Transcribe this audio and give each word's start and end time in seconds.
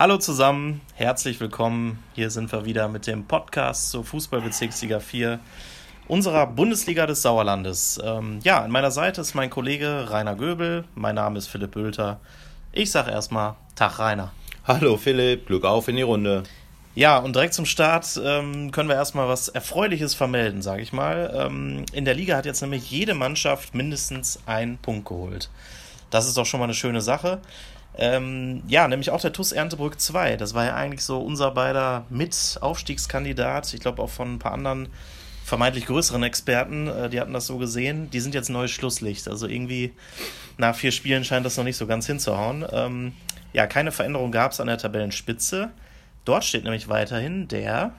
Hallo 0.00 0.16
zusammen, 0.16 0.80
herzlich 0.94 1.40
willkommen. 1.40 2.02
Hier 2.14 2.30
sind 2.30 2.50
wir 2.52 2.64
wieder 2.64 2.88
mit 2.88 3.06
dem 3.06 3.26
Podcast 3.26 3.90
zur 3.90 4.02
Fußballbezirksliga 4.02 4.98
4 4.98 5.40
unserer 6.08 6.46
Bundesliga 6.46 7.04
des 7.04 7.20
Sauerlandes. 7.20 8.00
Ähm, 8.02 8.38
ja, 8.42 8.62
an 8.62 8.70
meiner 8.70 8.92
Seite 8.92 9.20
ist 9.20 9.34
mein 9.34 9.50
Kollege 9.50 10.06
Rainer 10.08 10.36
Göbel. 10.36 10.84
Mein 10.94 11.16
Name 11.16 11.36
ist 11.36 11.48
Philipp 11.48 11.72
Bülter. 11.72 12.18
Ich 12.72 12.90
sage 12.90 13.10
erstmal 13.10 13.56
Tag, 13.74 13.98
Rainer. 13.98 14.32
Hallo 14.66 14.96
Philipp, 14.96 15.46
Glück 15.46 15.66
auf 15.66 15.86
in 15.88 15.96
die 15.96 16.02
Runde. 16.02 16.44
Ja, 16.94 17.18
und 17.18 17.36
direkt 17.36 17.52
zum 17.52 17.66
Start 17.66 18.18
ähm, 18.24 18.70
können 18.70 18.88
wir 18.88 18.96
erstmal 18.96 19.28
was 19.28 19.48
Erfreuliches 19.48 20.14
vermelden, 20.14 20.62
sage 20.62 20.80
ich 20.80 20.94
mal. 20.94 21.30
Ähm, 21.36 21.84
in 21.92 22.06
der 22.06 22.14
Liga 22.14 22.38
hat 22.38 22.46
jetzt 22.46 22.62
nämlich 22.62 22.90
jede 22.90 23.12
Mannschaft 23.12 23.74
mindestens 23.74 24.38
einen 24.46 24.78
Punkt 24.78 25.06
geholt. 25.06 25.50
Das 26.08 26.26
ist 26.26 26.38
doch 26.38 26.46
schon 26.46 26.58
mal 26.58 26.64
eine 26.64 26.74
schöne 26.74 27.02
Sache. 27.02 27.42
Ähm, 27.96 28.62
ja, 28.68 28.86
nämlich 28.88 29.10
auch 29.10 29.20
der 29.20 29.32
TUS 29.32 29.52
Erntebrück 29.52 30.00
2. 30.00 30.36
Das 30.36 30.54
war 30.54 30.64
ja 30.64 30.74
eigentlich 30.74 31.04
so 31.04 31.18
unser 31.20 31.50
beider 31.50 32.04
Mit-Aufstiegskandidat. 32.08 33.72
Ich 33.74 33.80
glaube 33.80 34.02
auch 34.02 34.10
von 34.10 34.34
ein 34.34 34.38
paar 34.38 34.52
anderen 34.52 34.88
vermeintlich 35.44 35.86
größeren 35.86 36.22
Experten, 36.22 36.86
äh, 36.86 37.10
die 37.10 37.20
hatten 37.20 37.32
das 37.32 37.46
so 37.46 37.58
gesehen. 37.58 38.08
Die 38.10 38.20
sind 38.20 38.34
jetzt 38.34 38.50
neues 38.50 38.70
Schlusslicht. 38.70 39.26
Also 39.26 39.48
irgendwie 39.48 39.92
nach 40.58 40.76
vier 40.76 40.92
Spielen 40.92 41.24
scheint 41.24 41.44
das 41.44 41.56
noch 41.56 41.64
nicht 41.64 41.76
so 41.76 41.86
ganz 41.88 42.06
hinzuhauen. 42.06 42.64
Ähm, 42.72 43.12
ja, 43.52 43.66
keine 43.66 43.90
Veränderung 43.90 44.30
gab 44.30 44.52
es 44.52 44.60
an 44.60 44.68
der 44.68 44.78
Tabellenspitze. 44.78 45.70
Dort 46.24 46.44
steht 46.44 46.62
nämlich 46.62 46.88
weiterhin 46.88 47.48
der 47.48 47.92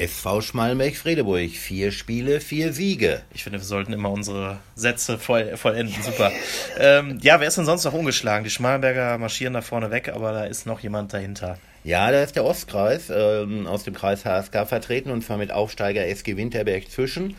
SV 0.00 0.40
Schmallenberg-Fredeburg. 0.40 1.50
Vier 1.50 1.92
Spiele, 1.92 2.40
vier 2.40 2.72
Siege. 2.72 3.20
Ich 3.34 3.44
finde, 3.44 3.58
wir 3.58 3.64
sollten 3.66 3.92
immer 3.92 4.10
unsere 4.10 4.58
Sätze 4.74 5.18
voll, 5.18 5.56
vollenden. 5.58 6.02
Super. 6.02 6.32
ähm, 6.78 7.18
ja, 7.20 7.38
wer 7.38 7.48
ist 7.48 7.58
denn 7.58 7.66
sonst 7.66 7.84
noch 7.84 7.92
ungeschlagen? 7.92 8.44
Die 8.44 8.50
Schmallenberger 8.50 9.18
marschieren 9.18 9.52
da 9.52 9.60
vorne 9.60 9.90
weg, 9.90 10.08
aber 10.08 10.32
da 10.32 10.44
ist 10.44 10.66
noch 10.66 10.80
jemand 10.80 11.12
dahinter. 11.12 11.58
Ja, 11.84 12.10
da 12.10 12.22
ist 12.22 12.34
der 12.34 12.44
Ostkreis 12.44 13.10
ähm, 13.10 13.66
aus 13.66 13.84
dem 13.84 13.94
Kreis 13.94 14.24
HSK 14.24 14.66
vertreten 14.66 15.10
und 15.10 15.22
zwar 15.22 15.36
mit 15.36 15.52
Aufsteiger 15.52 16.06
SG 16.06 16.36
Winterberg 16.36 16.90
zwischen. 16.90 17.36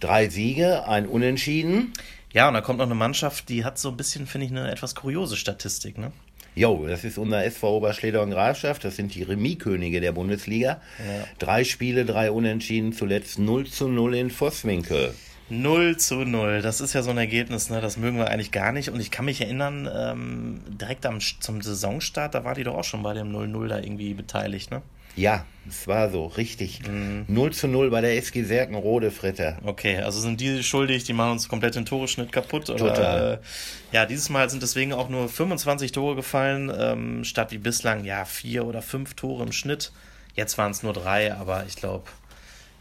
Drei 0.00 0.28
Siege, 0.28 0.88
ein 0.88 1.06
Unentschieden. 1.06 1.92
Ja, 2.32 2.48
und 2.48 2.54
da 2.54 2.60
kommt 2.60 2.80
noch 2.80 2.86
eine 2.86 2.96
Mannschaft, 2.96 3.48
die 3.48 3.64
hat 3.64 3.78
so 3.78 3.90
ein 3.90 3.96
bisschen, 3.96 4.26
finde 4.26 4.46
ich, 4.46 4.52
eine 4.52 4.68
etwas 4.70 4.96
kuriose 4.96 5.36
Statistik, 5.36 5.98
ne? 5.98 6.10
Jo, 6.54 6.86
das 6.86 7.02
ist 7.02 7.18
unser 7.18 7.44
SV 7.44 7.78
Oberschleder 7.78 8.22
und 8.22 8.30
Grafschaft. 8.30 8.84
Das 8.84 8.96
sind 8.96 9.14
die 9.14 9.24
Remis-Könige 9.24 10.00
der 10.00 10.12
Bundesliga. 10.12 10.80
Ja. 10.98 11.26
Drei 11.38 11.64
Spiele, 11.64 12.04
drei 12.04 12.30
Unentschieden, 12.30 12.92
zuletzt 12.92 13.38
0 13.38 13.66
zu 13.66 13.88
0 13.88 14.14
in 14.14 14.30
Vosswinkel. 14.30 15.14
0 15.50 15.98
zu 15.98 16.24
0, 16.24 16.62
das 16.62 16.80
ist 16.80 16.94
ja 16.94 17.02
so 17.02 17.10
ein 17.10 17.18
Ergebnis, 17.18 17.68
ne? 17.68 17.82
das 17.82 17.98
mögen 17.98 18.16
wir 18.16 18.30
eigentlich 18.30 18.50
gar 18.50 18.72
nicht. 18.72 18.88
Und 18.88 19.00
ich 19.00 19.10
kann 19.10 19.26
mich 19.26 19.42
erinnern, 19.42 19.88
ähm, 19.94 20.60
direkt 20.68 21.04
am, 21.04 21.20
zum 21.20 21.60
Saisonstart, 21.60 22.34
da 22.34 22.44
war 22.44 22.54
die 22.54 22.64
doch 22.64 22.74
auch 22.74 22.84
schon 22.84 23.02
bei 23.02 23.12
dem 23.12 23.30
0-0 23.30 23.68
da 23.68 23.78
irgendwie 23.78 24.14
beteiligt, 24.14 24.70
ne? 24.70 24.80
Ja, 25.16 25.44
es 25.68 25.86
war 25.86 26.10
so, 26.10 26.26
richtig. 26.26 26.86
Mhm. 26.86 27.24
0 27.28 27.52
zu 27.52 27.68
0 27.68 27.90
bei 27.90 28.00
der 28.00 28.16
SG 28.16 28.42
Serkenrode, 28.42 29.10
Fritter. 29.10 29.58
Okay, 29.64 29.98
also 29.98 30.20
sind 30.20 30.40
die 30.40 30.62
schuldig, 30.62 31.04
die 31.04 31.12
machen 31.12 31.32
uns 31.32 31.48
komplett 31.48 31.74
den 31.74 31.86
Toreschnitt 31.86 32.32
kaputt. 32.32 32.68
Oder, 32.68 32.88
Total. 32.88 33.34
Äh, 33.34 33.94
ja, 33.94 34.06
dieses 34.06 34.28
Mal 34.28 34.50
sind 34.50 34.62
deswegen 34.62 34.92
auch 34.92 35.08
nur 35.08 35.28
25 35.28 35.92
Tore 35.92 36.16
gefallen, 36.16 36.72
ähm, 36.76 37.24
statt 37.24 37.52
wie 37.52 37.58
bislang, 37.58 38.04
ja, 38.04 38.24
vier 38.24 38.66
oder 38.66 38.82
fünf 38.82 39.14
Tore 39.14 39.44
im 39.44 39.52
Schnitt. 39.52 39.92
Jetzt 40.34 40.58
waren 40.58 40.72
es 40.72 40.82
nur 40.82 40.92
drei, 40.92 41.32
aber 41.34 41.64
ich 41.66 41.76
glaube, 41.76 42.04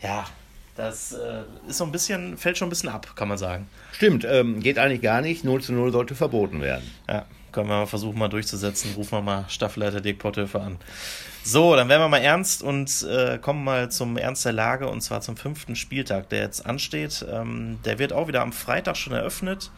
ja, 0.01 0.25
das 0.75 1.13
äh, 1.13 1.43
ist 1.69 1.77
so 1.77 1.85
ein 1.85 1.91
bisschen, 1.91 2.37
fällt 2.37 2.57
schon 2.57 2.67
ein 2.67 2.69
bisschen 2.69 2.89
ab, 2.89 3.15
kann 3.15 3.27
man 3.27 3.37
sagen. 3.37 3.67
Stimmt, 3.91 4.25
ähm, 4.25 4.59
geht 4.59 4.79
eigentlich 4.79 5.01
gar 5.01 5.21
nicht. 5.21 5.43
0 5.43 5.61
zu 5.61 5.71
0 5.71 5.91
sollte 5.91 6.15
verboten 6.15 6.61
werden. 6.61 6.89
Ja, 7.07 7.25
können 7.53 7.69
wir 7.69 7.79
mal 7.79 7.85
versuchen, 7.85 8.19
mal 8.19 8.27
durchzusetzen. 8.27 8.93
Rufen 8.95 9.19
wir 9.19 9.21
mal 9.21 9.45
Staffelleiter 9.47 10.01
Dirk 10.01 10.19
Potthöfer 10.19 10.61
an. 10.61 10.77
So, 11.43 11.75
dann 11.75 11.89
werden 11.89 12.01
wir 12.01 12.09
mal 12.09 12.21
ernst 12.21 12.63
und 12.63 13.03
äh, 13.03 13.37
kommen 13.37 13.63
mal 13.63 13.91
zum 13.91 14.17
Ernst 14.17 14.45
der 14.45 14.53
Lage 14.53 14.87
und 14.87 15.01
zwar 15.01 15.21
zum 15.21 15.37
fünften 15.37 15.75
Spieltag, 15.75 16.29
der 16.29 16.41
jetzt 16.41 16.65
ansteht. 16.65 17.25
Ähm, 17.29 17.79
der 17.85 17.99
wird 17.99 18.13
auch 18.13 18.27
wieder 18.27 18.41
am 18.41 18.51
Freitag 18.51 18.97
schon 18.97 19.13
eröffnet. 19.13 19.71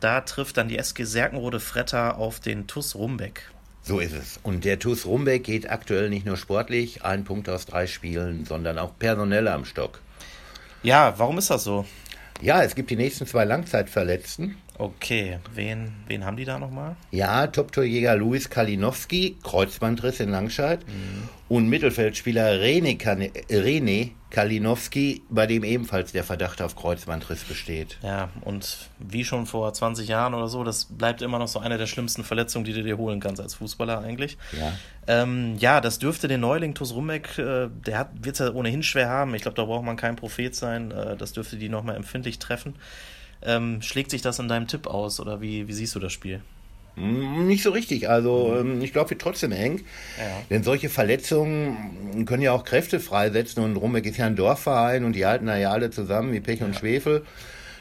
Da 0.00 0.20
trifft 0.20 0.56
dann 0.56 0.68
die 0.68 0.78
SG 0.78 1.04
Serkenrode 1.04 1.60
Fretter 1.60 2.18
auf 2.18 2.40
den 2.40 2.66
TUS 2.66 2.94
Rumbeck. 2.94 3.50
So 3.82 4.00
ist 4.00 4.12
es. 4.12 4.38
Und 4.42 4.64
der 4.64 4.78
TuS 4.78 5.06
Rumbeck 5.06 5.44
geht 5.44 5.70
aktuell 5.70 6.08
nicht 6.08 6.26
nur 6.26 6.36
sportlich, 6.36 7.04
ein 7.04 7.24
Punkt 7.24 7.48
aus 7.48 7.66
drei 7.66 7.86
Spielen, 7.86 8.44
sondern 8.44 8.78
auch 8.78 8.92
personell 8.98 9.48
am 9.48 9.64
Stock. 9.64 10.00
Ja, 10.82 11.14
warum 11.18 11.38
ist 11.38 11.50
das 11.50 11.64
so? 11.64 11.84
Ja, 12.40 12.62
es 12.62 12.76
gibt 12.76 12.90
die 12.90 12.96
nächsten 12.96 13.26
zwei 13.26 13.44
Langzeitverletzten. 13.44 14.56
Okay, 14.78 15.40
wen, 15.54 15.92
wen 16.06 16.24
haben 16.24 16.36
die 16.36 16.44
da 16.44 16.56
nochmal? 16.56 16.94
Ja, 17.10 17.48
Top-Torjäger 17.48 18.14
Luis 18.14 18.48
Kalinowski, 18.48 19.36
Kreuzbandriss 19.42 20.20
in 20.20 20.30
Langscheid. 20.30 20.86
Mhm. 20.86 21.28
Und 21.48 21.68
Mittelfeldspieler 21.68 22.60
Rene, 22.60 22.96
Rene 23.50 24.10
Kalinowski, 24.30 25.22
bei 25.30 25.46
dem 25.46 25.64
ebenfalls 25.64 26.12
der 26.12 26.22
Verdacht 26.22 26.62
auf 26.62 26.76
Kreuzbandriss 26.76 27.42
besteht. 27.42 27.98
Ja, 28.02 28.28
und 28.42 28.90
wie 29.00 29.24
schon 29.24 29.46
vor 29.46 29.72
20 29.72 30.06
Jahren 30.06 30.34
oder 30.34 30.46
so, 30.46 30.62
das 30.62 30.84
bleibt 30.84 31.22
immer 31.22 31.40
noch 31.40 31.48
so 31.48 31.58
eine 31.58 31.76
der 31.76 31.86
schlimmsten 31.86 32.22
Verletzungen, 32.22 32.64
die 32.64 32.74
du 32.74 32.84
dir 32.84 32.98
holen 32.98 33.18
kannst 33.18 33.40
als 33.40 33.54
Fußballer 33.54 33.98
eigentlich. 34.00 34.38
Ja, 34.52 34.72
ähm, 35.08 35.56
ja 35.58 35.80
das 35.80 35.98
dürfte 35.98 36.28
den 36.28 36.42
Neuling 36.42 36.74
Tus 36.74 36.94
Rumbeck, 36.94 37.38
äh, 37.38 37.68
der 37.68 38.10
wird 38.20 38.38
es 38.38 38.46
ja 38.46 38.52
ohnehin 38.52 38.84
schwer 38.84 39.08
haben. 39.08 39.34
Ich 39.34 39.42
glaube, 39.42 39.56
da 39.56 39.64
braucht 39.64 39.84
man 39.84 39.96
kein 39.96 40.14
Prophet 40.14 40.54
sein. 40.54 40.92
Äh, 40.92 41.16
das 41.16 41.32
dürfte 41.32 41.56
die 41.56 41.68
nochmal 41.68 41.96
empfindlich 41.96 42.38
treffen. 42.38 42.76
Ähm, 43.42 43.82
schlägt 43.82 44.10
sich 44.10 44.22
das 44.22 44.38
in 44.38 44.48
deinem 44.48 44.66
Tipp 44.66 44.86
aus 44.86 45.20
oder 45.20 45.40
wie, 45.40 45.68
wie 45.68 45.72
siehst 45.72 45.94
du 45.94 46.00
das 46.00 46.12
Spiel? 46.12 46.42
Mm, 46.96 47.46
nicht 47.46 47.62
so 47.62 47.70
richtig. 47.70 48.08
Also 48.08 48.56
ähm, 48.58 48.82
ich 48.82 48.92
glaube, 48.92 49.10
wird 49.10 49.20
trotzdem 49.20 49.52
eng. 49.52 49.84
Ja. 50.18 50.24
Denn 50.50 50.62
solche 50.62 50.88
Verletzungen 50.88 52.26
können 52.26 52.42
ja 52.42 52.52
auch 52.52 52.64
Kräfte 52.64 53.00
freisetzen 53.00 53.62
und 53.62 53.76
Rumbeck 53.76 54.06
ist 54.06 54.16
ja 54.16 54.26
ein 54.26 54.36
Dorfverein 54.36 55.04
und 55.04 55.12
die 55.12 55.26
halten 55.26 55.46
da 55.46 55.56
ja 55.56 55.70
alle 55.70 55.90
zusammen 55.90 56.32
wie 56.32 56.40
Pech 56.40 56.62
und 56.62 56.72
ja. 56.72 56.78
Schwefel. 56.78 57.24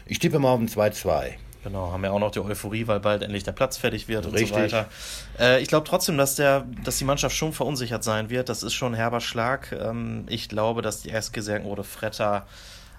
Ich 0.06 0.20
tippe 0.20 0.40
mal 0.40 0.52
auf 0.52 0.60
ein 0.60 0.70
2-2. 0.70 1.34
Genau, 1.64 1.92
haben 1.92 2.04
ja 2.04 2.12
auch 2.12 2.20
noch 2.20 2.32
die 2.32 2.40
Euphorie, 2.40 2.88
weil 2.88 3.02
bald 3.02 3.24
endlich 3.24 3.44
der 3.44 3.52
Platz 3.52 3.76
fertig 3.76 4.08
wird 4.08 4.26
Richtig. 4.26 4.42
und 4.44 4.48
so 4.48 4.56
weiter. 4.56 4.90
Äh, 5.38 5.62
ich 5.62 5.68
glaube 5.68 5.86
trotzdem, 5.86 6.18
dass, 6.18 6.36
der, 6.36 6.66
dass 6.86 6.98
die 6.98 7.04
Mannschaft 7.04 7.36
schon 7.36 7.52
verunsichert 7.52 8.06
sein 8.06 8.30
wird. 8.30 8.48
Das 8.48 8.64
ist 8.64 8.74
schon 8.74 8.94
ein 8.94 8.96
herber 8.96 9.20
Schlag. 9.20 9.74
Ähm, 9.74 10.24
ich 10.30 10.48
glaube, 10.48 10.82
dass 10.82 11.02
die 11.02 11.10
SG 11.10 11.42
Serkenrode 11.42 11.84
Fretter 11.84 12.48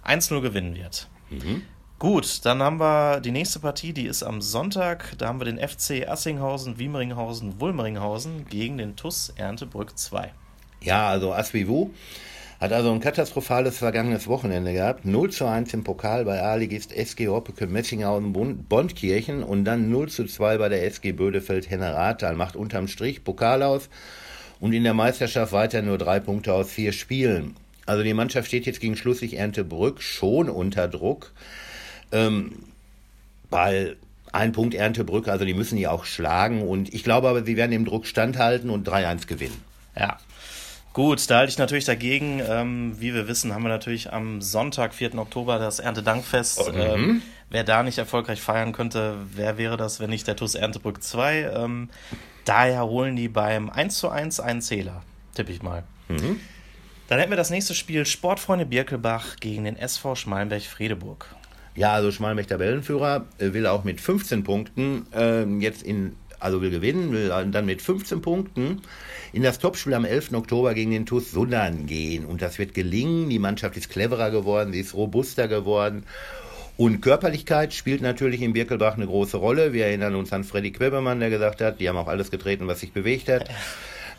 1-0 0.06 0.42
gewinnen 0.42 0.74
wird. 0.74 1.08
Mhm. 1.30 1.62
Gut, 1.98 2.44
dann 2.44 2.62
haben 2.62 2.78
wir 2.78 3.18
die 3.18 3.32
nächste 3.32 3.58
Partie, 3.58 3.92
die 3.92 4.06
ist 4.06 4.22
am 4.22 4.40
Sonntag. 4.40 5.18
Da 5.18 5.26
haben 5.26 5.40
wir 5.40 5.46
den 5.46 5.58
FC 5.58 6.08
Assinghausen, 6.08 6.78
Wiemeringhausen, 6.78 7.60
Wulmeringhausen 7.60 8.46
gegen 8.48 8.78
den 8.78 8.94
TUS 8.94 9.32
Erntebrück 9.34 9.98
2. 9.98 10.32
Ja, 10.80 11.08
also 11.08 11.32
Asvivu 11.32 11.90
hat 12.60 12.72
also 12.72 12.92
ein 12.92 13.00
katastrophales 13.00 13.78
vergangenes 13.78 14.28
Wochenende 14.28 14.72
gehabt. 14.72 15.06
0 15.06 15.30
zu 15.30 15.46
1 15.46 15.74
im 15.74 15.82
Pokal 15.82 16.24
bei 16.24 16.40
A-Ligist 16.40 16.92
SG 16.92 17.26
Hoppeke 17.26 17.66
Messinghausen 17.66 18.32
Bondkirchen 18.68 19.42
und 19.42 19.64
dann 19.64 19.90
0 19.90 20.08
zu 20.08 20.24
2 20.26 20.58
bei 20.58 20.68
der 20.68 20.84
SG 20.84 21.10
Bödefeld 21.10 21.68
Henneratal. 21.68 22.36
Macht 22.36 22.54
unterm 22.54 22.86
Strich 22.86 23.24
Pokal 23.24 23.64
aus 23.64 23.88
und 24.60 24.72
in 24.72 24.84
der 24.84 24.94
Meisterschaft 24.94 25.52
weiter 25.52 25.82
nur 25.82 25.98
drei 25.98 26.20
Punkte 26.20 26.54
aus 26.54 26.70
vier 26.70 26.92
Spielen. 26.92 27.56
Also 27.86 28.04
die 28.04 28.14
Mannschaft 28.14 28.46
steht 28.46 28.66
jetzt 28.66 28.80
gegen 28.80 28.94
Schlusslich 28.94 29.36
Erntebrück 29.36 30.00
schon 30.00 30.48
unter 30.48 30.86
Druck. 30.86 31.32
Ähm, 32.12 32.52
weil 33.50 33.96
ein 34.32 34.52
Punkt 34.52 34.74
Erntebrücke, 34.74 35.32
also 35.32 35.44
die 35.44 35.54
müssen 35.54 35.76
die 35.76 35.88
auch 35.88 36.04
schlagen. 36.04 36.62
Und 36.62 36.92
ich 36.92 37.04
glaube 37.04 37.28
aber, 37.28 37.44
sie 37.44 37.56
werden 37.56 37.70
dem 37.70 37.84
Druck 37.84 38.06
standhalten 38.06 38.70
und 38.70 38.88
3-1 38.88 39.26
gewinnen. 39.26 39.62
Ja. 39.96 40.18
Gut, 40.92 41.30
da 41.30 41.38
halte 41.38 41.50
ich 41.50 41.58
natürlich 41.58 41.84
dagegen. 41.84 42.42
Ähm, 42.46 42.96
wie 42.98 43.14
wir 43.14 43.28
wissen, 43.28 43.54
haben 43.54 43.62
wir 43.62 43.68
natürlich 43.68 44.12
am 44.12 44.42
Sonntag, 44.42 44.94
4. 44.94 45.16
Oktober, 45.18 45.58
das 45.58 45.78
Erntedankfest. 45.78 46.60
Oh, 46.60 46.72
ähm, 46.72 47.22
wer 47.50 47.64
da 47.64 47.82
nicht 47.82 47.98
erfolgreich 47.98 48.40
feiern 48.40 48.72
könnte, 48.72 49.16
wer 49.34 49.58
wäre 49.58 49.76
das, 49.76 50.00
wenn 50.00 50.10
nicht 50.10 50.26
der 50.26 50.36
TUS 50.36 50.54
Erntebrück 50.54 51.02
2? 51.02 51.52
Ähm, 51.54 51.88
daher 52.44 52.86
holen 52.86 53.16
die 53.16 53.28
beim 53.28 53.70
1 53.70 53.98
zu 53.98 54.08
1 54.08 54.40
einen 54.40 54.60
Zähler, 54.60 55.02
tippe 55.34 55.52
ich 55.52 55.62
mal. 55.62 55.84
Mhm. 56.08 56.40
Dann 57.08 57.18
hätten 57.18 57.30
wir 57.30 57.36
das 57.36 57.50
nächste 57.50 57.74
Spiel 57.74 58.04
Sportfreunde 58.04 58.66
Birkelbach 58.66 59.36
gegen 59.36 59.64
den 59.64 59.76
SV 59.76 60.14
Schmalenberg-Fredeburg. 60.14 61.26
Ja, 61.78 61.92
also 61.92 62.10
Schmalmech 62.10 62.48
Tabellenführer 62.48 63.26
äh, 63.38 63.52
will 63.52 63.68
auch 63.68 63.84
mit 63.84 64.00
15 64.00 64.42
Punkten 64.42 65.06
äh, 65.14 65.44
jetzt 65.60 65.84
in, 65.84 66.16
also 66.40 66.60
will 66.60 66.70
gewinnen, 66.70 67.12
will 67.12 67.28
dann 67.28 67.66
mit 67.66 67.82
15 67.82 68.20
Punkten 68.20 68.82
in 69.32 69.44
das 69.44 69.60
Topspiel 69.60 69.94
am 69.94 70.04
11. 70.04 70.32
Oktober 70.32 70.74
gegen 70.74 70.90
den 70.90 71.06
TuS 71.06 71.30
Sundern 71.30 71.86
gehen. 71.86 72.24
Und 72.24 72.42
das 72.42 72.58
wird 72.58 72.74
gelingen. 72.74 73.30
Die 73.30 73.38
Mannschaft 73.38 73.76
ist 73.76 73.90
cleverer 73.90 74.32
geworden, 74.32 74.72
sie 74.72 74.80
ist 74.80 74.92
robuster 74.92 75.46
geworden. 75.46 76.02
Und 76.76 77.00
Körperlichkeit 77.00 77.72
spielt 77.72 78.02
natürlich 78.02 78.42
in 78.42 78.54
Birkelbach 78.54 78.96
eine 78.96 79.06
große 79.06 79.36
Rolle. 79.36 79.72
Wir 79.72 79.86
erinnern 79.86 80.16
uns 80.16 80.32
an 80.32 80.42
Freddy 80.42 80.72
Quebermann, 80.72 81.20
der 81.20 81.30
gesagt 81.30 81.60
hat, 81.60 81.78
die 81.78 81.88
haben 81.88 81.96
auch 81.96 82.08
alles 82.08 82.32
getreten, 82.32 82.66
was 82.66 82.80
sich 82.80 82.92
bewegt 82.92 83.28
hat. 83.28 83.50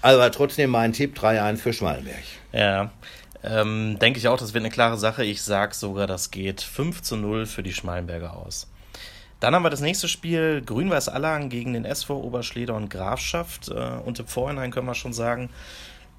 Aber 0.01 0.31
trotzdem 0.31 0.69
mein 0.69 0.93
Tipp 0.93 1.17
3-1 1.19 1.57
für 1.57 1.73
Schmallenberg. 1.73 2.23
Ja, 2.53 2.93
ähm, 3.43 3.97
denke 3.99 4.19
ich 4.19 4.27
auch, 4.27 4.37
das 4.37 4.53
wird 4.53 4.63
eine 4.63 4.71
klare 4.71 4.97
Sache. 4.97 5.23
Ich 5.23 5.41
sage 5.41 5.73
sogar, 5.73 6.07
das 6.07 6.31
geht 6.31 6.61
5 6.61 7.01
zu 7.01 7.15
0 7.15 7.45
für 7.45 7.63
die 7.63 7.73
Schmalenberger 7.73 8.35
aus. 8.35 8.67
Dann 9.39 9.55
haben 9.55 9.63
wir 9.63 9.69
das 9.69 9.79
nächste 9.79 10.09
Spiel 10.09 10.61
Grün-Weiß 10.65 11.07
Allagen 11.07 11.49
gegen 11.49 11.73
den 11.73 11.85
SV 11.85 12.19
Oberschleder 12.21 12.75
und 12.75 12.89
Grafschaft. 12.89 13.69
Äh, 13.69 13.73
und 13.73 14.19
im 14.19 14.27
Vorhinein 14.27 14.71
können 14.71 14.87
wir 14.87 14.95
schon 14.95 15.13
sagen, 15.13 15.49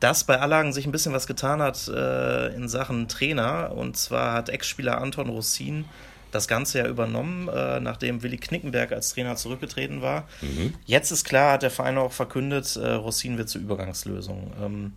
dass 0.00 0.24
bei 0.24 0.40
Allagen 0.40 0.72
sich 0.72 0.86
ein 0.86 0.92
bisschen 0.92 1.12
was 1.12 1.26
getan 1.26 1.60
hat 1.60 1.88
äh, 1.88 2.54
in 2.54 2.68
Sachen 2.68 3.08
Trainer. 3.08 3.72
Und 3.76 3.98
zwar 3.98 4.32
hat 4.32 4.48
Ex-Spieler 4.48 4.98
Anton 4.98 5.28
Rossin 5.28 5.84
das 6.30 6.48
Ganze 6.48 6.78
ja 6.78 6.86
übernommen, 6.86 7.48
äh, 7.48 7.80
nachdem 7.80 8.22
Willi 8.22 8.38
Knickenberg 8.38 8.92
als 8.92 9.12
Trainer 9.12 9.36
zurückgetreten 9.36 10.00
war. 10.00 10.26
Mhm. 10.40 10.72
Jetzt 10.86 11.10
ist 11.10 11.24
klar, 11.24 11.54
hat 11.54 11.62
der 11.62 11.70
Verein 11.70 11.98
auch 11.98 12.12
verkündet, 12.12 12.78
Rossin 12.78 13.36
wird 13.36 13.48
zur 13.50 13.60
Übergangslösung. 13.60 14.94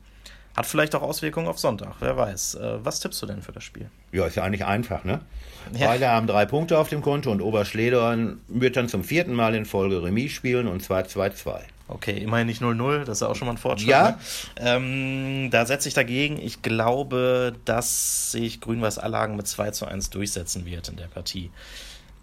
Hat 0.56 0.68
vielleicht 0.68 0.94
auch 0.94 1.02
Auswirkungen 1.02 1.48
auf 1.48 1.58
Sonntag, 1.58 1.96
wer 2.00 2.16
weiß. 2.16 2.56
Äh, 2.56 2.86
was 2.86 3.00
tippst 3.00 3.22
du 3.22 3.26
denn 3.26 3.42
für 3.42 3.52
das 3.52 3.64
Spiel? 3.64 3.90
Ja, 4.12 4.28
ist 4.28 4.36
ja 4.36 4.44
eigentlich 4.44 4.66
einfach, 4.66 5.04
ne? 5.04 5.22
Ja. 5.74 5.88
Beide 5.88 6.10
haben 6.10 6.28
drei 6.28 6.46
Punkte 6.46 6.78
auf 6.78 6.90
dem 6.90 7.02
Konto 7.02 7.32
und 7.32 7.42
Oberschledern 7.42 8.40
wird 8.48 8.76
dann 8.76 8.88
zum 8.88 9.04
vierten 9.04 9.34
Mal 9.34 9.56
in 9.56 9.66
Folge 9.66 10.04
Remis 10.04 10.32
spielen 10.32 10.68
und 10.68 10.84
zwar 10.84 11.04
2-2. 11.04 11.62
Okay, 11.88 12.18
immerhin 12.18 12.48
nicht 12.48 12.62
0-0, 12.62 13.00
das 13.00 13.18
ist 13.18 13.22
ja 13.22 13.28
auch 13.28 13.36
schon 13.36 13.48
mal 13.48 13.54
ein 13.54 13.58
Fortschritt. 13.58 13.90
Ja. 13.90 14.12
Ne? 14.12 14.18
Ähm, 14.58 15.50
da 15.52 15.66
setze 15.66 15.88
ich 15.88 15.94
dagegen. 15.94 16.40
Ich 16.40 16.62
glaube, 16.62 17.54
dass 17.66 18.32
sich 18.32 18.62
Grün-Weiß-Allagen 18.62 19.36
mit 19.36 19.48
2 19.48 19.72
zu 19.72 19.86
1 19.86 20.10
durchsetzen 20.10 20.66
wird 20.66 20.88
in 20.90 20.96
der 20.96 21.08
Partie. 21.08 21.52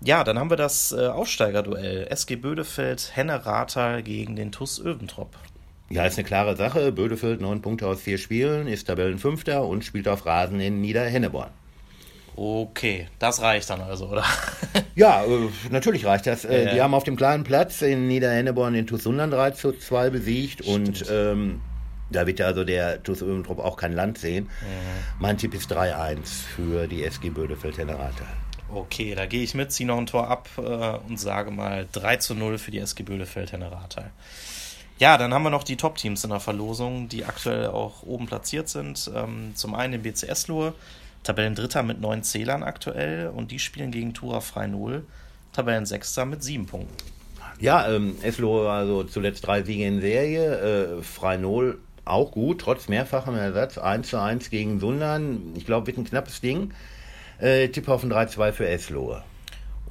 Ja, 0.02 0.24
dann 0.24 0.38
haben 0.38 0.50
wir 0.50 0.56
das 0.56 0.92
äh, 0.92 1.08
Aufsteigerduell. 1.08 2.06
SG 2.10 2.36
Bödefeld, 2.36 3.10
Henne 3.14 3.44
Rathal 3.44 4.02
gegen 4.02 4.34
den 4.34 4.50
TUS 4.50 4.80
Öventrop. 4.80 5.36
Ja, 5.92 6.04
ist 6.04 6.18
eine 6.18 6.26
klare 6.26 6.56
Sache. 6.56 6.92
Bödefeld 6.92 7.40
neun 7.40 7.62
Punkte 7.62 7.88
aus 7.88 8.00
vier 8.00 8.16
Spielen, 8.16 8.68
ist 8.68 8.86
Tabellenfünfter 8.86 9.64
und 9.64 9.84
spielt 9.84 10.06
auf 10.06 10.24
Rasen 10.24 10.60
in 10.60 10.80
Niederhenneborn. 10.80 11.50
Okay, 12.36 13.08
das 13.18 13.42
reicht 13.42 13.68
dann 13.70 13.80
also, 13.80 14.06
oder? 14.06 14.24
ja, 14.94 15.24
äh, 15.24 15.48
natürlich 15.70 16.06
reicht 16.06 16.26
das. 16.26 16.44
Äh. 16.44 16.72
Die 16.72 16.80
haben 16.80 16.94
auf 16.94 17.02
dem 17.02 17.16
kleinen 17.16 17.42
Platz 17.42 17.82
in 17.82 18.06
Niederhenneborn 18.06 18.72
den 18.72 18.86
TuS 18.86 19.02
Sundern 19.02 19.32
3 19.32 19.50
zu 19.50 19.72
2 19.72 20.10
besiegt 20.10 20.64
Stimmt. 20.64 21.02
und 21.02 21.06
ähm, 21.10 21.60
da 22.10 22.26
wird 22.26 22.38
ja 22.38 22.46
also 22.46 22.62
der 22.64 23.02
TuS 23.02 23.22
Öventrop 23.22 23.58
auch 23.58 23.76
kein 23.76 23.92
Land 23.92 24.18
sehen. 24.18 24.44
Mhm. 24.44 25.20
Mein 25.20 25.38
Tipp 25.38 25.54
ist 25.54 25.72
3-1 25.72 26.18
für 26.54 26.86
die 26.86 27.04
SG 27.04 27.30
Bödefeld-Hellerate. 27.30 28.22
Okay, 28.72 29.16
da 29.16 29.26
gehe 29.26 29.42
ich 29.42 29.54
mit, 29.54 29.72
ziehe 29.72 29.88
noch 29.88 29.98
ein 29.98 30.06
Tor 30.06 30.28
ab 30.28 30.48
äh, 30.56 30.60
und 31.08 31.18
sage 31.18 31.50
mal 31.50 31.88
3 31.90 32.16
zu 32.16 32.36
0 32.36 32.58
für 32.58 32.70
die 32.70 32.78
SG 32.78 33.02
Bödefeld-Hellerate. 33.02 34.04
Ja, 35.00 35.16
dann 35.16 35.32
haben 35.32 35.44
wir 35.44 35.50
noch 35.50 35.64
die 35.64 35.78
Top-Teams 35.78 36.24
in 36.24 36.30
der 36.30 36.40
Verlosung, 36.40 37.08
die 37.08 37.24
aktuell 37.24 37.68
auch 37.68 38.02
oben 38.02 38.26
platziert 38.26 38.68
sind. 38.68 39.10
Ähm, 39.16 39.52
zum 39.54 39.74
einen 39.74 39.92
den 39.92 40.02
BCS 40.02 40.48
Lohe, 40.48 40.74
Tabellendritter 41.22 41.82
mit 41.82 42.02
neun 42.02 42.22
Zählern 42.22 42.62
aktuell 42.62 43.28
und 43.28 43.50
die 43.50 43.58
spielen 43.58 43.92
gegen 43.92 44.12
Tura 44.12 44.42
Freinol, 44.42 45.06
Tabellensechster 45.54 46.26
mit 46.26 46.42
sieben 46.42 46.66
Punkten. 46.66 46.94
Ja, 47.60 47.90
ähm, 47.90 48.18
Eslo 48.20 48.68
also 48.68 49.02
zuletzt 49.04 49.46
drei 49.46 49.62
Siege 49.62 49.86
in 49.86 50.02
Serie, 50.02 50.98
äh, 50.98 51.02
Freinol 51.02 51.78
auch 52.04 52.30
gut, 52.30 52.60
trotz 52.60 52.88
mehrfachem 52.88 53.36
Ersatz, 53.36 53.78
1 53.78 54.06
zu 54.06 54.20
1 54.20 54.50
gegen 54.50 54.80
Sundern. 54.80 55.54
Ich 55.56 55.64
glaube, 55.64 55.86
wird 55.86 55.96
ein 55.96 56.04
knappes 56.04 56.42
Ding. 56.42 56.74
Äh, 57.38 57.68
Tipp 57.68 57.88
auf 57.88 58.02
ein 58.02 58.12
3-2 58.12 58.52
für 58.52 58.68
Eslohe. 58.68 59.22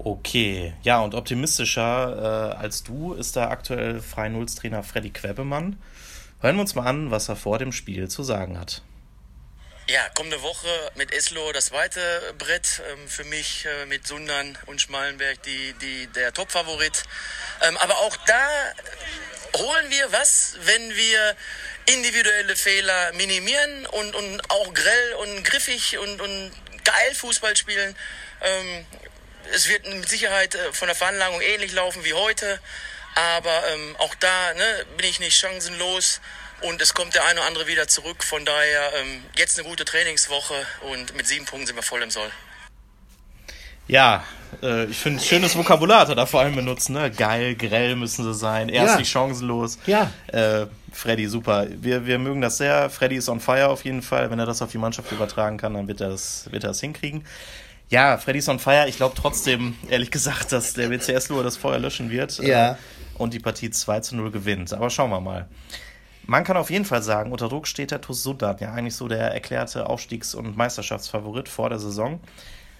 Okay, 0.01 0.73
ja, 0.81 1.01
und 1.01 1.13
optimistischer 1.13 2.53
äh, 2.55 2.57
als 2.57 2.83
du 2.83 3.13
ist 3.13 3.35
da 3.35 3.49
aktuell 3.49 4.01
Freien-Nulls-Trainer 4.01 4.81
Freddy 4.81 5.09
Quebemann. 5.09 5.77
Hören 6.39 6.55
wir 6.55 6.61
uns 6.61 6.73
mal 6.73 6.85
an, 6.85 7.11
was 7.11 7.27
er 7.27 7.35
vor 7.35 7.59
dem 7.59 7.73
Spiel 7.73 8.07
zu 8.07 8.23
sagen 8.23 8.57
hat. 8.57 8.81
Ja, 9.89 10.07
kommende 10.15 10.41
Woche 10.41 10.67
mit 10.95 11.11
Eslo 11.11 11.51
das 11.51 11.65
zweite 11.65 11.99
Brett. 12.37 12.81
Ähm, 12.89 13.09
für 13.09 13.25
mich 13.25 13.65
äh, 13.65 13.87
mit 13.87 14.07
Sundern 14.07 14.57
und 14.67 14.81
Schmalenberg 14.81 15.43
die, 15.43 15.73
die, 15.81 16.07
der 16.07 16.31
Top-Favorit. 16.31 17.03
Ähm, 17.61 17.75
aber 17.77 17.97
auch 17.97 18.15
da 18.25 18.47
holen 19.57 19.89
wir 19.89 20.11
was, 20.13 20.55
wenn 20.63 20.95
wir 20.95 21.35
individuelle 21.87 22.55
Fehler 22.55 23.11
minimieren 23.13 23.85
und, 23.87 24.15
und 24.15 24.49
auch 24.49 24.73
grell 24.73 25.13
und 25.23 25.43
griffig 25.43 25.97
und, 25.97 26.21
und 26.21 26.51
geil 26.85 27.15
Fußball 27.15 27.57
spielen. 27.57 27.95
Ähm, 28.41 28.85
es 29.53 29.69
wird 29.69 29.87
mit 29.87 30.07
Sicherheit 30.09 30.55
äh, 30.55 30.73
von 30.73 30.87
der 30.87 30.95
Veranlagung 30.95 31.41
ähnlich 31.41 31.73
laufen 31.73 32.03
wie 32.03 32.13
heute, 32.13 32.59
aber 33.15 33.63
ähm, 33.73 33.95
auch 33.99 34.15
da 34.15 34.53
ne, 34.53 34.85
bin 34.97 35.05
ich 35.07 35.19
nicht 35.19 35.37
chancenlos 35.37 36.21
und 36.61 36.81
es 36.81 36.93
kommt 36.93 37.15
der 37.15 37.25
eine 37.25 37.39
oder 37.39 37.47
andere 37.47 37.67
wieder 37.67 37.87
zurück. 37.87 38.23
Von 38.23 38.45
daher 38.45 38.93
ähm, 38.95 39.23
jetzt 39.35 39.59
eine 39.59 39.67
gute 39.67 39.85
Trainingswoche 39.85 40.53
und 40.91 41.15
mit 41.15 41.27
sieben 41.27 41.45
Punkten 41.45 41.67
sind 41.67 41.75
wir 41.75 41.83
voll 41.83 42.01
im 42.01 42.11
Soll. 42.11 42.31
Ja, 43.87 44.23
äh, 44.61 44.85
ich 44.85 44.97
finde, 44.97 45.23
schönes 45.23 45.57
Vokabular 45.57 46.01
hat 46.01 46.09
er 46.09 46.15
da 46.15 46.25
vor 46.25 46.41
allem 46.41 46.55
benutzt. 46.55 46.89
Ne? 46.89 47.09
Geil, 47.11 47.55
grell 47.55 47.95
müssen 47.95 48.23
sie 48.23 48.33
sein, 48.33 48.69
erst 48.69 48.93
ja. 48.93 48.99
nicht 48.99 49.09
chancenlos. 49.09 49.79
Ja. 49.85 50.11
Äh, 50.27 50.67
Freddy, 50.91 51.27
super. 51.27 51.67
Wir, 51.69 52.05
wir 52.05 52.19
mögen 52.19 52.41
das 52.41 52.57
sehr. 52.57 52.89
Freddy 52.89 53.15
ist 53.15 53.29
on 53.29 53.39
fire 53.39 53.69
auf 53.69 53.85
jeden 53.85 54.01
Fall. 54.01 54.29
Wenn 54.29 54.39
er 54.39 54.45
das 54.45 54.61
auf 54.61 54.71
die 54.71 54.77
Mannschaft 54.77 55.11
übertragen 55.11 55.57
kann, 55.57 55.73
dann 55.73 55.87
wird 55.87 56.01
er 56.01 56.09
das, 56.09 56.51
wird 56.51 56.63
er 56.63 56.69
das 56.69 56.79
hinkriegen. 56.79 57.25
Ja, 57.89 58.17
Freddy's 58.17 58.47
on 58.47 58.59
Fire. 58.59 58.87
Ich 58.87 58.97
glaube 58.97 59.15
trotzdem, 59.15 59.75
ehrlich 59.89 60.11
gesagt, 60.11 60.51
dass 60.51 60.73
der 60.73 60.89
WCS 60.91 61.29
Lure 61.29 61.43
das 61.43 61.57
Feuer 61.57 61.79
löschen 61.79 62.11
wird. 62.11 62.39
Äh, 62.39 62.49
ja. 62.49 62.71
Äh, 62.71 62.75
und 63.17 63.33
die 63.33 63.39
Partie 63.39 63.69
2 63.69 63.99
zu 63.99 64.15
0 64.15 64.31
gewinnt. 64.31 64.73
Aber 64.73 64.89
schauen 64.89 65.09
wir 65.09 65.19
mal. 65.19 65.47
Man 66.25 66.43
kann 66.43 66.57
auf 66.57 66.69
jeden 66.69 66.85
Fall 66.85 67.01
sagen, 67.01 67.31
unter 67.31 67.49
Druck 67.49 67.67
steht 67.67 67.91
der 67.91 68.01
TuS 68.01 68.21
Sundern, 68.23 68.55
ja 68.59 68.71
eigentlich 68.71 68.95
so 68.95 69.07
der 69.07 69.33
erklärte 69.33 69.87
Aufstiegs- 69.87 70.35
und 70.35 70.55
Meisterschaftsfavorit 70.55 71.49
vor 71.49 71.69
der 71.69 71.79
Saison. 71.79 72.19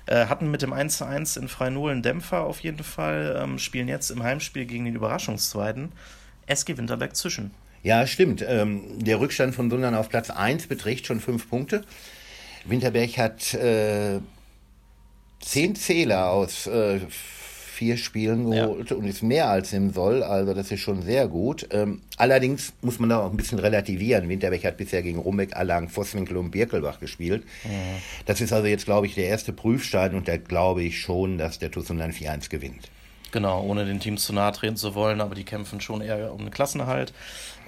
Äh, 0.06 0.28
hatten 0.28 0.52
mit 0.52 0.62
dem 0.62 0.72
1 0.72 0.98
zu 0.98 1.06
1 1.06 1.38
in 1.38 1.48
Freinull 1.48 1.92
einen 1.92 2.04
Dämpfer 2.04 2.42
auf 2.42 2.60
jeden 2.62 2.84
Fall, 2.84 3.40
ähm, 3.42 3.58
spielen 3.58 3.88
jetzt 3.88 4.12
im 4.12 4.24
Heimspiel 4.24 4.66
gegen 4.66 4.86
den 4.86 4.96
Überraschungszweiten 4.96 5.92
SG 6.46 6.78
Winterberg 6.78 7.16
zwischen. 7.16 7.52
Ja, 7.84 8.06
stimmt. 8.06 8.44
Ähm, 8.48 9.04
der 9.04 9.20
Rückstand 9.20 9.56
von 9.56 9.70
Sundern 9.70 9.96
auf 9.96 10.10
Platz 10.10 10.30
1 10.30 10.68
beträgt 10.68 11.08
schon 11.08 11.20
fünf 11.20 11.50
Punkte. 11.50 11.84
Winterberg 12.66 13.18
hat 13.18 13.54
äh, 13.56 14.20
zehn 15.40 15.76
Zähler 15.76 16.32
aus 16.32 16.68
äh, 16.68 17.00
vier 17.80 17.96
Spielen 17.96 18.52
geholt 18.52 18.90
ja. 18.90 18.98
und 18.98 19.06
ist 19.06 19.24
mehr 19.24 19.50
als 19.50 19.72
im 19.72 19.94
Soll. 19.94 20.22
Also 20.22 20.54
das 20.54 20.70
ist 20.70 20.82
schon 20.82 21.02
sehr 21.02 21.30
gut. 21.30 21.66
Ähm, 21.72 22.02
allerdings 22.18 22.74
muss 22.82 23.00
man 23.00 23.10
da 23.10 23.20
auch 23.20 23.32
ein 23.32 23.38
bisschen 23.38 23.58
relativieren. 23.58 24.28
Winterberg 24.28 24.66
hat 24.66 24.76
bisher 24.76 25.02
gegen 25.02 25.18
Rumbeck, 25.18 25.56
Allang, 25.56 25.88
Vosswinkel 25.88 26.36
und 26.36 26.52
Birkelbach 26.52 27.00
gespielt. 27.00 27.44
Mhm. 27.64 28.02
Das 28.26 28.42
ist 28.42 28.52
also 28.52 28.68
jetzt, 28.68 28.84
glaube 28.84 29.08
ich, 29.08 29.16
der 29.16 29.28
erste 29.28 29.54
Prüfstein 29.54 30.14
und 30.14 30.28
da 30.28 30.36
glaube 30.36 30.84
ich 30.84 31.00
schon, 31.00 31.38
dass 31.38 31.58
der 31.58 31.72
TuS 31.72 31.90
4-1 31.90 32.50
gewinnt. 32.50 32.90
Genau, 33.32 33.64
ohne 33.64 33.86
den 33.86 34.02
Teams 34.02 34.26
zu 34.26 34.34
nahe 34.34 34.52
treten 34.52 34.76
zu 34.76 34.94
wollen, 34.94 35.22
aber 35.22 35.36
die 35.36 35.46
kämpfen 35.46 35.80
schon 35.80 36.02
eher 36.02 36.34
um 36.34 36.40
den 36.40 36.52
Klassenerhalt. 36.52 37.14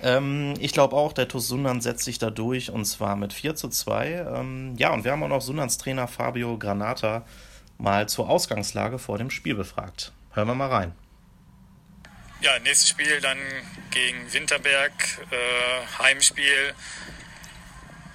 Ähm, 0.04 0.56
ich 0.60 0.74
glaube 0.74 0.96
auch, 0.98 1.14
der 1.14 1.30
TuS 1.30 1.48
Sundern 1.48 1.80
setzt 1.80 2.04
sich 2.04 2.20
da 2.20 2.30
durch 2.32 2.70
und 2.70 2.84
zwar 2.84 3.16
mit 3.16 3.32
4 3.32 3.56
zu 3.56 3.70
2. 3.70 4.26
Ähm, 4.36 4.74
ja, 4.78 4.94
und 4.94 5.06
wir 5.06 5.12
haben 5.14 5.24
auch 5.24 5.30
noch 5.30 5.42
Sunderns 5.42 5.78
Trainer 5.78 6.10
Fabio 6.10 6.58
Granata 6.58 7.24
mal 7.82 8.08
zur 8.08 8.30
Ausgangslage 8.30 9.00
vor 9.00 9.18
dem 9.18 9.32
Spiel 9.32 9.56
befragt. 9.56 10.14
Hören 10.34 10.48
wir 10.48 10.56
mal 10.56 10.70
rein. 10.70 10.96
Ja, 12.40 12.58
nächstes 12.60 12.90
Spiel 12.90 13.22
dann 13.22 13.38
gegen 13.92 14.32
Winterberg, 14.34 14.94
äh, 15.32 16.00
Heimspiel, 16.00 16.74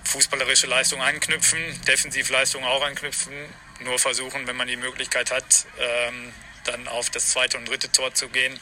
fußballerische 0.05 0.67
Leistung 0.67 1.03
anknüpfen, 1.03 1.59
Defensivleistung 1.87 2.65
auch 2.65 2.83
anknüpfen, 2.85 3.35
nur 3.81 3.99
versuchen, 3.99 4.47
wenn 4.47 4.57
man 4.57 4.69
die 4.69 4.77
Möglichkeit 4.77 5.31
hat, 5.31 5.67
ähm, 5.79 6.33
dann 6.65 6.89
auf 6.89 7.11
das 7.11 7.29
zweite 7.31 7.59
und 7.59 7.69
dritte 7.69 7.91
Tor 7.93 8.15
zu 8.15 8.29
gehen, 8.29 8.59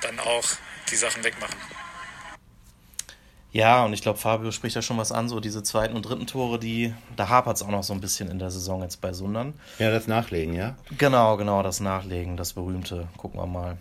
dann 0.00 0.18
auch 0.20 0.48
die 0.90 0.96
Sachen 0.96 1.24
wegmachen. 1.24 1.56
Ja, 3.52 3.84
und 3.84 3.92
ich 3.92 4.00
glaube, 4.00 4.18
Fabio 4.18 4.50
spricht 4.50 4.76
ja 4.76 4.82
schon 4.82 4.96
was 4.96 5.12
an, 5.12 5.28
so 5.28 5.38
diese 5.38 5.62
zweiten 5.62 5.94
und 5.94 6.02
dritten 6.02 6.26
Tore, 6.26 6.58
die, 6.58 6.94
da 7.16 7.28
hapert 7.28 7.56
es 7.56 7.62
auch 7.62 7.68
noch 7.68 7.82
so 7.82 7.92
ein 7.92 8.00
bisschen 8.00 8.30
in 8.30 8.38
der 8.38 8.50
Saison 8.50 8.82
jetzt 8.82 9.02
bei 9.02 9.12
Sundern. 9.12 9.52
Ja, 9.78 9.90
das 9.90 10.06
Nachlegen, 10.06 10.54
ja? 10.54 10.74
Genau, 10.96 11.36
genau, 11.36 11.62
das 11.62 11.80
Nachlegen, 11.80 12.38
das 12.38 12.54
berühmte. 12.54 13.08
Gucken 13.18 13.38
wir 13.38 13.46
mal. 13.46 13.76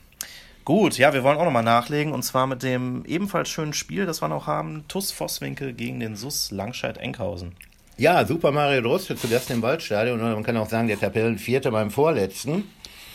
Gut, 0.66 0.98
ja, 0.98 1.14
wir 1.14 1.24
wollen 1.24 1.38
auch 1.38 1.46
nochmal 1.46 1.64
nachlegen 1.64 2.14
und 2.14 2.24
zwar 2.24 2.48
mit 2.48 2.64
dem 2.64 3.04
ebenfalls 3.06 3.50
schönen 3.50 3.74
Spiel, 3.74 4.06
das 4.06 4.22
wir 4.22 4.28
noch 4.28 4.46
haben: 4.46 4.84
TUS 4.90 5.12
Vosswinkel 5.12 5.74
gegen 5.74 6.00
den 6.00 6.16
SUS 6.16 6.52
Langscheid-Enkhausen. 6.52 7.56
Ja, 7.98 8.26
Super 8.26 8.52
Mario 8.52 8.82
Droste 8.82 9.16
zuerst 9.16 9.50
im 9.52 9.62
Waldstadion 9.62 10.20
und 10.20 10.34
man 10.34 10.44
kann 10.44 10.58
auch 10.58 10.70
sagen, 10.70 10.88
der 10.88 11.00
Tabellenvierte 11.00 11.72
beim 11.72 11.92
Vorletzten. 11.92 12.66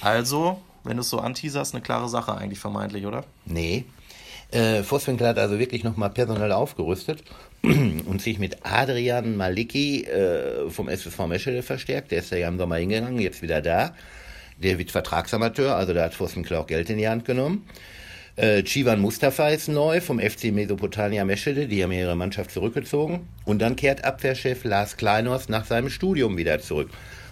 Also, 0.00 0.60
wenn 0.84 0.96
du 0.96 1.02
es 1.02 1.10
so 1.10 1.18
anteaserst, 1.18 1.74
eine 1.74 1.82
klare 1.82 2.08
Sache 2.08 2.36
eigentlich 2.36 2.58
vermeintlich, 2.58 3.06
oder? 3.06 3.24
Nee, 3.44 3.84
äh, 4.52 4.82
Vosswinkel 4.82 5.26
hat 5.26 5.38
also 5.38 5.58
wirklich 5.58 5.84
nochmal 5.84 6.10
personell 6.10 6.52
aufgerüstet 6.52 7.22
und 7.62 8.22
sich 8.22 8.38
mit 8.38 8.58
Adrian 8.62 9.36
Maliki 9.36 10.04
äh, 10.04 10.70
vom 10.70 10.88
SSV 10.88 11.26
Meschede 11.26 11.62
verstärkt. 11.62 12.10
Der 12.12 12.18
ist 12.20 12.30
ja 12.30 12.48
im 12.48 12.58
Sommer 12.58 12.76
hingegangen, 12.76 13.18
jetzt 13.18 13.42
wieder 13.42 13.60
da. 13.60 13.94
Der 14.62 14.78
wird 14.78 14.90
Vertragsamateur, 14.90 15.76
also 15.76 15.92
da 15.92 16.04
hat 16.04 16.14
Vosswinkel 16.14 16.56
auch 16.56 16.66
Geld 16.66 16.88
in 16.90 16.98
die 16.98 17.08
Hand 17.08 17.24
genommen. 17.24 17.66
Äh, 18.36 18.62
Chivan 18.62 19.00
Mustafa 19.00 19.48
ist 19.48 19.68
neu 19.68 20.00
vom 20.00 20.20
FC 20.20 20.52
Mesopotamia 20.52 21.24
Meschede, 21.24 21.66
die 21.66 21.82
haben 21.82 21.92
ihre 21.92 22.16
Mannschaft 22.16 22.50
zurückgezogen. 22.50 23.26
Und 23.44 23.60
dann 23.60 23.76
kehrt 23.76 24.04
Abwehrchef 24.04 24.64
Lars 24.64 24.96
Kleinhorst 24.96 25.48
nach 25.48 25.64
seinem 25.64 25.88
Studium 25.88 26.36
wieder 26.36 26.60
zurück. 26.60 26.90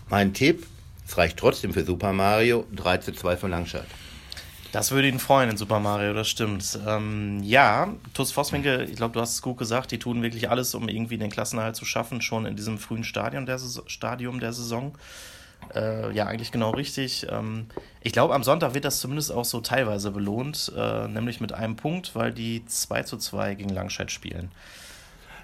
Mein 0.08 0.32
Tipp, 0.32 0.66
Es 1.06 1.18
reicht 1.18 1.36
trotzdem 1.36 1.74
für 1.74 1.84
Super 1.84 2.14
Mario 2.14 2.64
3 2.74 2.98
zu 2.98 3.12
2 3.12 3.36
für 3.36 3.48
Langscheid. 3.48 3.84
Das 4.74 4.90
würde 4.90 5.06
ihn 5.06 5.20
freuen 5.20 5.50
in 5.50 5.56
Super 5.56 5.78
Mario, 5.78 6.14
das 6.14 6.28
stimmt. 6.28 6.80
Ähm, 6.84 7.40
ja, 7.44 7.94
TuS 8.12 8.32
Vosswinkel, 8.32 8.90
ich 8.90 8.96
glaube, 8.96 9.14
du 9.14 9.20
hast 9.20 9.34
es 9.34 9.40
gut 9.40 9.56
gesagt, 9.56 9.92
die 9.92 10.00
tun 10.00 10.20
wirklich 10.20 10.50
alles, 10.50 10.74
um 10.74 10.88
irgendwie 10.88 11.16
den 11.16 11.30
Klassenerhalt 11.30 11.76
zu 11.76 11.84
schaffen, 11.84 12.20
schon 12.20 12.44
in 12.44 12.56
diesem 12.56 12.78
frühen 12.78 13.04
Stadium 13.04 13.46
der, 13.46 13.60
Saison, 13.60 13.84
Stadium 13.86 14.40
der 14.40 14.52
Saison. 14.52 14.98
Äh, 15.72 16.12
ja, 16.12 16.26
eigentlich 16.26 16.50
genau 16.50 16.70
richtig. 16.70 17.24
Ähm, 17.30 17.66
ich 18.02 18.12
glaube, 18.12 18.34
am 18.34 18.42
Sonntag 18.42 18.74
wird 18.74 18.84
das 18.84 18.98
zumindest 18.98 19.30
auch 19.30 19.44
so 19.44 19.60
teilweise 19.60 20.10
belohnt, 20.10 20.72
äh, 20.76 21.06
nämlich 21.06 21.40
mit 21.40 21.52
einem 21.52 21.76
Punkt, 21.76 22.16
weil 22.16 22.32
die 22.32 22.66
2 22.66 23.04
zu 23.04 23.16
2 23.16 23.54
gegen 23.54 23.70
Langscheid 23.70 24.10
spielen. 24.10 24.50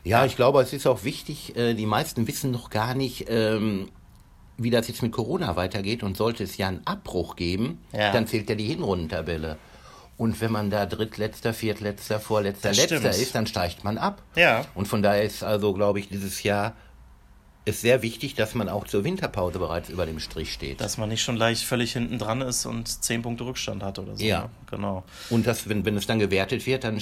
Ja, 0.02 0.25
ich 0.25 0.34
glaube, 0.34 0.60
es 0.60 0.72
ist 0.72 0.88
auch 0.88 1.04
wichtig, 1.04 1.54
äh, 1.54 1.75
die 1.75 1.87
meisten 1.87 2.26
wissen 2.26 2.50
noch 2.50 2.68
gar 2.68 2.96
nicht, 2.96 3.26
ähm, 3.28 3.90
wie 4.62 4.71
das 4.71 4.88
jetzt 4.88 5.02
mit 5.02 5.12
Corona 5.12 5.57
weitergeht 5.57 6.02
und 6.02 6.17
sollte 6.17 6.45
es 6.45 6.57
ja 6.57 6.69
einen 6.69 6.87
Abbruch 6.87 7.37
geben, 7.37 7.79
ja. 7.93 8.12
dann 8.12 8.26
zählt 8.26 8.49
ja 8.49 8.55
die 8.55 8.67
Hinrundentabelle. 8.67 9.57
Und 10.17 10.38
wenn 10.43 10.52
man 10.52 10.69
da 10.69 10.85
drittletzter, 10.85 11.55
viertletzter, 11.55 12.21
vorletzter, 12.21 12.69
das 12.69 12.76
letzter 12.76 12.99
stimmt. 12.99 13.14
ist, 13.17 13.35
dann 13.35 13.47
steigt 13.47 13.85
man 13.85 13.97
ab. 13.97 14.23
Ja. 14.37 14.67
Und 14.75 14.87
von 14.87 15.02
daher 15.02 15.23
ist 15.23 15.43
also, 15.43 15.73
glaube 15.73 15.99
ich, 15.99 16.09
dieses 16.09 16.43
Jahr 16.43 16.75
ist 17.64 17.81
sehr 17.81 18.02
wichtig, 18.02 18.35
dass 18.35 18.55
man 18.55 18.69
auch 18.69 18.87
zur 18.87 19.05
Winterpause 19.05 19.59
bereits 19.59 19.88
über 19.88 20.05
dem 20.05 20.19
Strich 20.19 20.52
steht. 20.52 20.81
Dass 20.81 20.99
man 20.99 21.09
nicht 21.09 21.23
schon 21.23 21.37
leicht 21.37 21.62
völlig 21.62 21.93
hinten 21.95 22.19
dran 22.19 22.43
ist 22.43 22.67
und 22.67 22.87
zehn 22.87 23.23
Punkte 23.23 23.45
Rückstand 23.45 23.83
hat 23.83 23.99
oder 23.99 24.17
so. 24.17 24.23
Ja, 24.23 24.43
ne? 24.43 24.50
genau. 24.71 25.05
Und 25.31 25.47
das, 25.47 25.69
wenn, 25.71 25.87
wenn 25.87 25.97
es 25.97 26.07
dann 26.07 26.19
gewertet 26.19 26.67
wird, 26.67 26.85
dann 26.85 27.00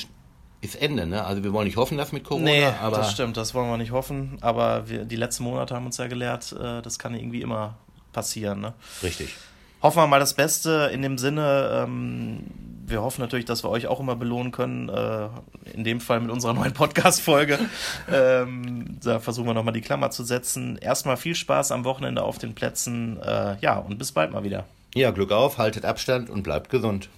ist 0.61 0.81
Ende. 0.81 1.07
Ne? 1.07 1.25
Also 1.25 1.45
wir 1.45 1.53
wollen 1.53 1.67
nicht 1.67 1.77
hoffen, 1.77 1.99
dass 1.99 2.12
mit 2.12 2.25
Corona. 2.25 2.45
Nee, 2.45 2.65
aber 2.65 2.99
das 2.99 3.12
stimmt, 3.12 3.37
das 3.37 3.55
wollen 3.55 3.69
wir 3.69 3.77
nicht 3.77 3.93
hoffen. 3.93 4.38
Aber 4.41 4.88
wir, 4.88 5.05
die 5.05 5.17
letzten 5.17 5.45
Monate 5.45 5.75
haben 5.75 5.87
uns 5.87 5.97
ja 5.99 6.07
gelehrt, 6.07 6.53
äh, 6.53 6.83
das 6.83 6.99
kann 6.99 7.15
irgendwie 7.15 7.43
immer 7.43 7.77
passieren. 8.12 8.61
Ne? 8.61 8.75
Richtig. 9.03 9.37
Hoffen 9.81 9.99
wir 9.99 10.07
mal 10.09 10.19
das 10.19 10.35
Beste 10.35 10.91
in 10.93 11.03
dem 11.03 11.19
Sinne. 11.19 11.85
Ähm, 11.85 12.47
wir 12.85 13.03
hoffen 13.03 13.21
natürlich, 13.21 13.45
dass 13.45 13.62
wir 13.62 13.71
euch 13.71 13.87
auch 13.87 14.00
immer 14.00 14.17
belohnen 14.17 14.50
können. 14.50 14.88
Äh, 14.88 15.29
in 15.73 15.85
dem 15.85 16.00
Fall 16.00 16.21
mit 16.21 16.31
unserer 16.31 16.55
neuen 16.55 16.73
Podcast-Folge. 16.73 17.61
ähm, 18.12 18.99
da 19.03 19.21
versuchen 19.21 19.47
wir 19.47 19.55
nochmal 19.55 19.75
die 19.75 19.81
Klammer 19.81 20.11
zu 20.11 20.25
setzen. 20.25 20.79
Erstmal 20.79 21.17
viel 21.17 21.37
Spaß 21.37 21.71
am 21.71 21.85
Wochenende 21.85 22.23
auf 22.23 22.38
den 22.38 22.55
Plätzen. 22.55 23.21
Äh, 23.23 23.57
ja, 23.61 23.79
und 23.79 23.99
bis 23.99 24.11
bald 24.11 24.33
mal 24.33 24.43
wieder. 24.43 24.65
Ja, 24.95 25.12
Glück 25.12 25.31
auf, 25.31 25.59
haltet 25.59 25.85
Abstand 25.85 26.29
und 26.29 26.43
bleibt 26.43 26.71
gesund. 26.71 27.09